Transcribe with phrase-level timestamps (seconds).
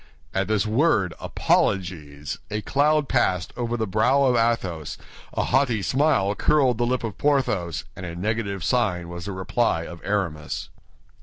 [0.33, 4.97] At this word apologies, a cloud passed over the brow of Athos,
[5.33, 9.83] a haughty smile curled the lip of Porthos, and a negative sign was the reply
[9.83, 10.69] of Aramis.